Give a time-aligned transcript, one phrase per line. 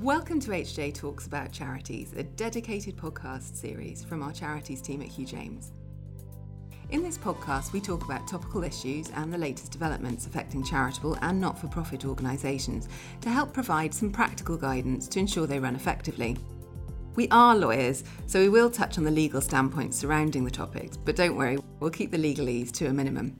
[0.00, 5.08] Welcome to HJ Talks About Charities, a dedicated podcast series from our charities team at
[5.08, 5.72] Hugh James.
[6.88, 11.38] In this podcast, we talk about topical issues and the latest developments affecting charitable and
[11.38, 12.88] not for profit organisations
[13.20, 16.34] to help provide some practical guidance to ensure they run effectively.
[17.14, 21.14] We are lawyers, so we will touch on the legal standpoints surrounding the topics, but
[21.14, 23.38] don't worry, we'll keep the legalese to a minimum.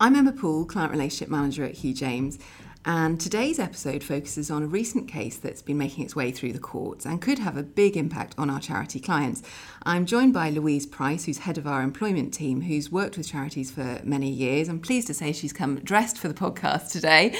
[0.00, 2.38] I'm Emma Poole, Client Relationship Manager at Hugh James,
[2.84, 6.58] and today's episode focuses on a recent case that's been making its way through the
[6.58, 9.42] courts and could have a big impact on our charity clients.
[9.82, 13.70] I'm joined by Louise Price, who's head of our employment team, who's worked with charities
[13.70, 14.68] for many years.
[14.68, 17.36] I'm pleased to say she's come dressed for the podcast today.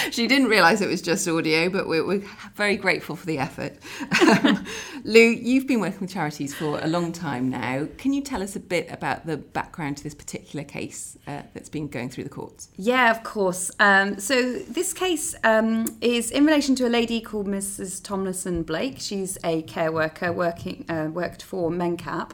[0.10, 2.24] she didn't realise it was just audio, but we're, we're
[2.54, 3.76] very grateful for the effort.
[4.20, 4.64] Um,
[5.10, 7.88] Lou, you've been working with charities for a long time now.
[7.98, 11.68] Can you tell us a bit about the background to this particular case uh, that's
[11.68, 12.68] been going through the courts?
[12.76, 13.72] Yeah, of course.
[13.80, 18.00] Um, so this case um, is in relation to a lady called Mrs.
[18.00, 19.00] Tomlinson Blake.
[19.00, 22.30] She's a care worker working uh, worked for Mencap.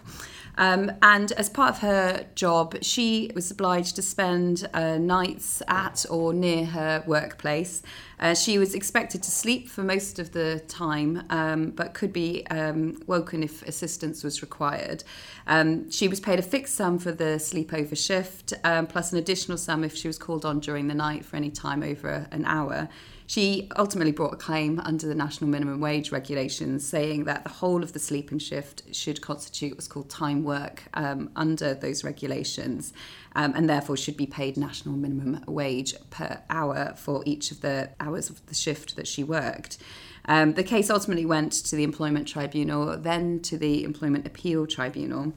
[0.59, 6.07] Um, and as part of her job, she was obliged to spend uh, nights at
[6.09, 7.83] or near her workplace.
[8.19, 12.47] Uh, she was expected to sleep for most of the time, um, but could be
[12.47, 15.05] um, woken if assistance was required.
[15.47, 19.59] Um, she was paid a fixed sum for the sleepover shift, um, plus an additional
[19.59, 22.89] sum if she was called on during the night for any time over an hour.
[23.27, 27.83] She ultimately brought a claim under the national minimum wage regulations, saying that the whole
[27.83, 32.93] of the sleeping shift should constitute what's called time work um, under those regulations,
[33.35, 37.91] um, and therefore should be paid national minimum wage per hour for each of the
[37.99, 39.79] hours of the shift that she worked.
[40.27, 45.33] Um, the case ultimately went to the Employment Tribunal, then to the Employment Appeal Tribunal.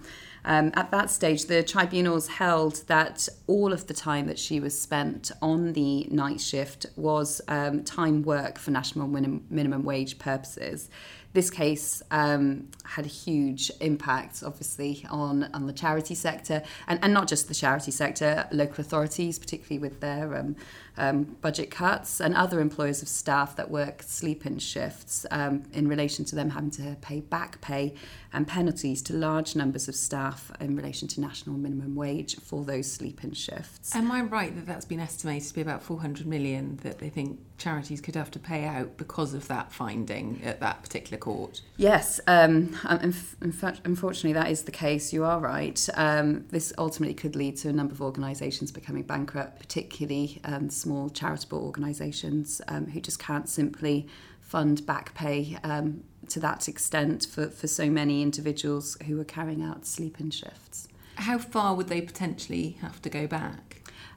[0.46, 4.80] Um, at that stage, the tribunals held that all of the time that she was
[4.80, 10.90] spent on the night shift was um, time work for national minim- minimum wage purposes.
[11.32, 17.14] This case um, had a huge impact, obviously, on, on the charity sector, and, and
[17.14, 20.56] not just the charity sector, local authorities, particularly with their um,
[20.98, 25.88] um, budget cuts, and other employers of staff that work sleep in shifts um, in
[25.88, 27.94] relation to them having to pay back pay
[28.34, 32.92] and penalties to large numbers of staff in relation to national minimum wage for those
[32.92, 33.96] sleep in shifts.
[33.96, 37.40] Am I right that that's been estimated to be about 400 million that they think
[37.58, 41.62] charities could have to pay out because of that finding at that particular court?
[41.78, 45.14] Yes, um, in, in fact, unfortunately, that is the case.
[45.14, 45.88] You are right.
[45.96, 51.10] Um, this ultimately could lead to a number of organisations becoming bankrupt, particularly um, small
[51.10, 54.08] charitable organisations um, who just can't simply
[54.42, 59.62] fund back pay um, to that extent for, for so many individuals who are carrying
[59.62, 60.88] out sleep-in shifts.
[61.16, 63.69] How far would they potentially have to go back?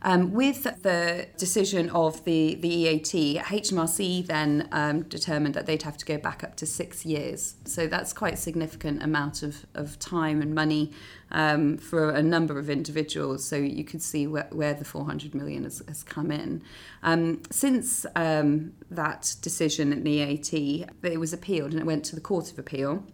[0.04, 5.96] Um, with the decision of the, the EAT, HMRC then um, determined that they'd have
[5.98, 7.54] to go back up to six years.
[7.64, 10.90] So that's quite a significant amount of, of time and money
[11.30, 13.44] um, for a number of individuals.
[13.44, 16.62] So you could see where, where the 400 million has, has come in.
[17.04, 22.16] Um, since um, that decision at the EAT, it was appealed and it went to
[22.16, 23.04] the Court of Appeal.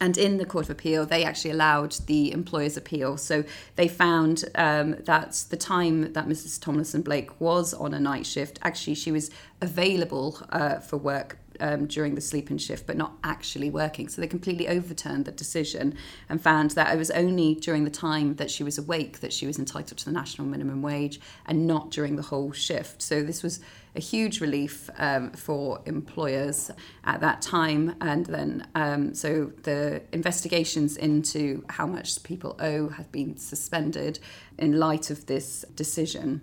[0.00, 3.16] And in the Court of Appeal, they actually allowed the employer's appeal.
[3.16, 3.44] So
[3.76, 6.60] they found um, that the time that Mrs.
[6.60, 11.86] Tomlinson Blake was on a night shift, actually, she was available uh, for work um,
[11.86, 14.08] during the sleep-in shift, but not actually working.
[14.08, 15.94] So they completely overturned the decision
[16.28, 19.46] and found that it was only during the time that she was awake that she
[19.46, 23.02] was entitled to the national minimum wage, and not during the whole shift.
[23.02, 23.60] So this was
[23.96, 26.70] a huge relief um, for employers
[27.04, 27.96] at that time.
[28.00, 34.20] And then, um, so the investigations into how much people owe have been suspended
[34.56, 36.40] in light of this decision.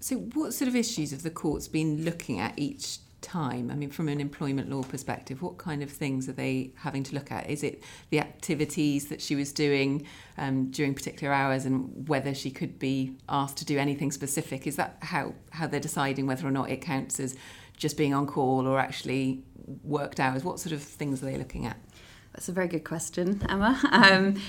[0.00, 3.70] So, what sort of issues have the courts been looking at each time?
[3.70, 7.14] I mean, from an employment law perspective, what kind of things are they having to
[7.14, 7.48] look at?
[7.50, 10.06] Is it the activities that she was doing
[10.36, 14.66] um, during particular hours and whether she could be asked to do anything specific?
[14.66, 17.36] Is that how, how they're deciding whether or not it counts as
[17.76, 19.42] just being on call or actually
[19.82, 20.44] worked hours?
[20.44, 21.76] What sort of things are they looking at?
[22.32, 23.80] That's a very good question, Emma.
[23.90, 24.40] Um,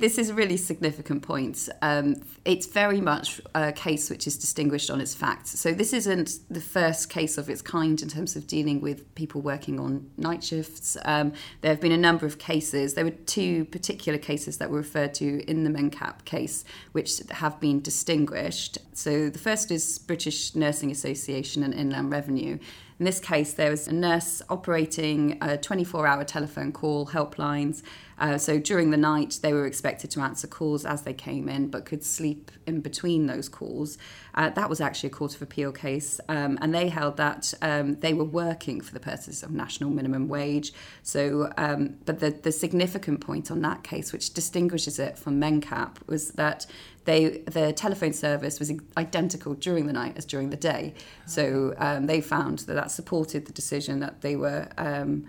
[0.00, 1.68] this is a really significant point.
[1.80, 5.58] Um, it's very much a case which is distinguished on its facts.
[5.60, 9.42] So, this isn't the first case of its kind in terms of dealing with people
[9.42, 10.96] working on night shifts.
[11.04, 12.94] Um, there have been a number of cases.
[12.94, 17.60] There were two particular cases that were referred to in the Mencap case, which have
[17.60, 18.78] been distinguished.
[18.92, 22.58] So, the first is British Nursing Association and Inland Revenue
[22.98, 27.82] In this case, there was a nurse operating a 24 hour telephone call helplines.
[28.18, 31.68] Uh, so during the night, they were expected to answer calls as they came in,
[31.68, 33.98] but could sleep in between those calls.
[34.34, 37.96] Uh, that was actually a Court of Appeal case, um, and they held that um,
[37.96, 40.72] they were working for the purposes of national minimum wage.
[41.02, 45.96] So, um, but the, the significant point on that case, which distinguishes it from MENCAP,
[46.06, 46.64] was that
[47.06, 50.92] they the telephone service was identical during the night as during the day.
[51.24, 55.26] So um, they found that that supported the decision that they were um,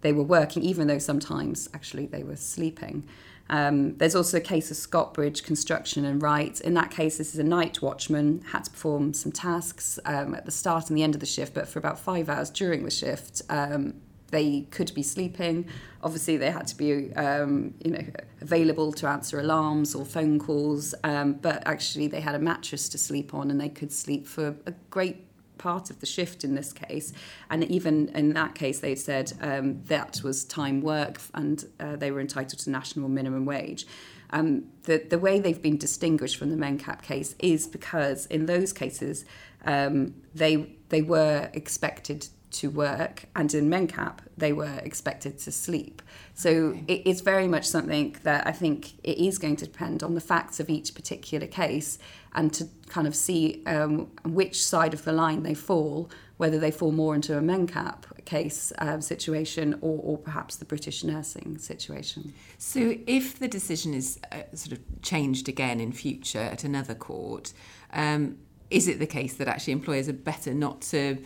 [0.00, 3.06] they were working, even though sometimes actually they were sleeping.
[3.48, 6.60] Um, there's also a case of Scottbridge Construction and Wright.
[6.60, 10.44] In that case, this is a night watchman, had to perform some tasks um, at
[10.46, 12.90] the start and the end of the shift, but for about five hours during the
[12.90, 13.94] shift, um,
[14.30, 15.66] they could be sleeping.
[16.02, 18.04] Obviously, they had to be, um, you know,
[18.40, 20.94] available to answer alarms or phone calls.
[21.04, 24.56] Um, but actually, they had a mattress to sleep on, and they could sleep for
[24.66, 25.26] a great
[25.58, 27.12] part of the shift in this case.
[27.50, 32.10] And even in that case, they said um, that was time work, and uh, they
[32.10, 33.86] were entitled to national minimum wage.
[34.30, 38.72] Um, the, the way they've been distinguished from the MENCAP case is because in those
[38.72, 39.24] cases,
[39.64, 42.28] um, they they were expected
[42.60, 46.02] to work, and in MENCAP, they were expected to sleep.
[46.34, 47.02] So okay.
[47.04, 50.60] it's very much something that I think it is going to depend on the facts
[50.60, 51.98] of each particular case
[52.34, 56.70] and to kind of see um, which side of the line they fall, whether they
[56.70, 62.34] fall more into a MENCAP case uh, situation or, or perhaps the British nursing situation.
[62.58, 67.54] So if the decision is uh, sort of changed again in future at another court,
[67.92, 68.36] um,
[68.68, 71.18] is it the case that actually employers are better not to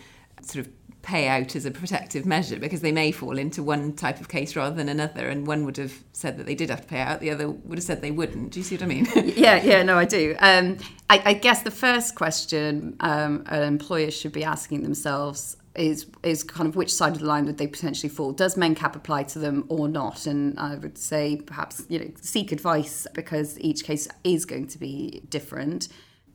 [0.43, 0.73] sort of
[1.03, 4.55] pay out as a protective measure because they may fall into one type of case
[4.55, 7.21] rather than another and one would have said that they did have to pay out
[7.21, 8.53] the other would have said they wouldn't.
[8.53, 9.07] Do you see what i mean?
[9.37, 10.37] Yeah yeah no i do.
[10.39, 10.79] Um,
[11.09, 16.43] I, I, guess the first question um, an employer should be asking themselves is is
[16.43, 18.33] kind of which side of the line would they potentially fall?
[18.33, 20.27] Does mencap apply to them or not?
[20.27, 24.79] And i would say perhaps you know seek advice because each case is going to
[24.79, 25.89] be different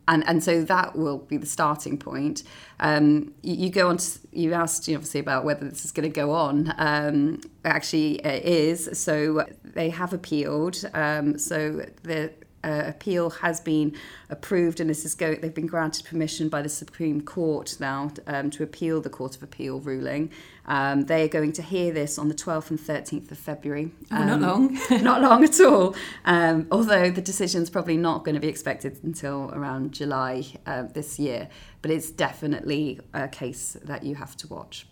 [0.07, 2.43] and and so that will be the starting point.
[2.79, 3.97] Um, you, you, go on.
[3.97, 6.73] To, you asked you obviously about whether this is going to go on.
[6.77, 8.89] Um, actually, it is.
[8.99, 10.83] So they have appealed.
[10.93, 12.31] Um, so the
[12.65, 13.95] uh, appeal has been
[14.29, 15.35] approved, and this is go.
[15.35, 19.43] They've been granted permission by the Supreme Court now um, to appeal the Court of
[19.43, 20.31] Appeal ruling.
[20.65, 23.91] Um, they are going to hear this on the 12th and 13th of February.
[24.11, 24.79] Oh, um, not long.
[25.03, 25.95] not long at all.
[26.25, 31.19] Um, although the decision's probably not going to be expected until around July uh, this
[31.19, 31.49] year,
[31.83, 34.87] but it's definitely a case that you have to watch.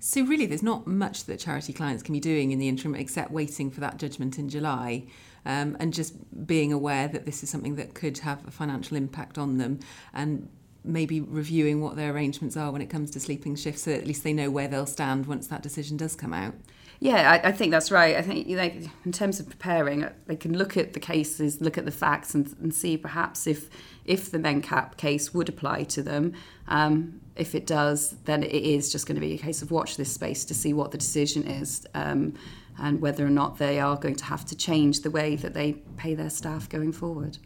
[0.00, 3.30] So, really, there's not much that charity clients can be doing in the interim except
[3.30, 5.06] waiting for that judgment in July
[5.44, 6.14] um, and just
[6.46, 9.80] being aware that this is something that could have a financial impact on them
[10.12, 10.48] and
[10.84, 14.24] maybe reviewing what their arrangements are when it comes to sleeping shifts so at least
[14.24, 16.54] they know where they'll stand once that decision does come out.
[17.00, 18.16] Yeah, I, I think that's right.
[18.16, 18.70] I think you know,
[19.04, 22.52] in terms of preparing, they can look at the cases, look at the facts, and,
[22.60, 23.70] and see perhaps if
[24.04, 26.32] if the MENCAP case would apply to them.
[26.66, 29.96] Um, if it does, then it is just going to be a case of watch
[29.96, 31.86] this space to see what the decision is.
[31.94, 32.34] Um,
[32.80, 35.72] and whether or not they are going to have to change the way that they
[35.96, 37.38] pay their staff going forward.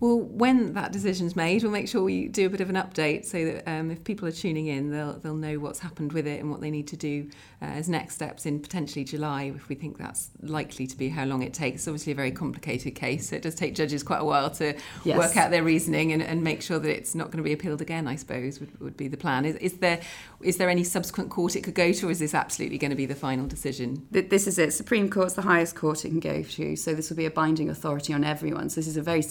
[0.00, 3.24] Well, when that decision's made, we'll make sure we do a bit of an update
[3.24, 6.40] so that um, if people are tuning in, they'll they'll know what's happened with it
[6.40, 7.30] and what they need to do
[7.62, 11.24] uh, as next steps in potentially July, if we think that's likely to be how
[11.24, 11.82] long it takes.
[11.82, 14.74] It's obviously a very complicated case, so it does take judges quite a while to
[15.04, 15.16] yes.
[15.16, 17.80] work out their reasoning and, and make sure that it's not going to be appealed
[17.80, 18.06] again.
[18.06, 19.44] I suppose would, would be the plan.
[19.44, 20.00] Is, is there
[20.42, 22.96] is there any subsequent court it could go to, or is this absolutely going to
[22.96, 24.06] be the final decision?
[24.10, 24.72] This is it.
[24.72, 27.70] Supreme Court's the highest court it can go to, so this will be a binding
[27.70, 28.68] authority on everyone.
[28.68, 29.22] So this is a very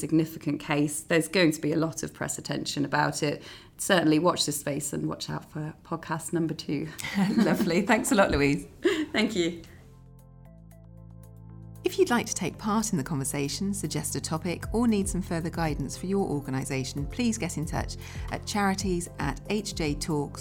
[0.53, 1.01] significant case.
[1.01, 3.43] There's going to be a lot of press attention about it.
[3.77, 6.88] Certainly watch this space and watch out for podcast number two.
[7.38, 7.81] Lovely.
[7.81, 8.67] Thanks a lot, Louise.
[9.12, 9.62] Thank you.
[11.83, 15.22] If you'd like to take part in the conversation, suggest a topic, or need some
[15.22, 17.98] further guidance for your organisation, please get in touch
[18.31, 20.39] at charities at hjtalks.co.uk.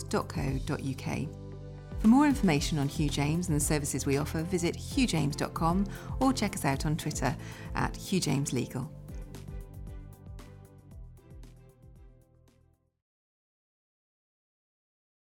[2.00, 5.86] For more information on Hugh James and the services we offer, visit hughjames.com
[6.20, 7.36] or check us out on Twitter
[7.74, 8.88] at hughjameslegal.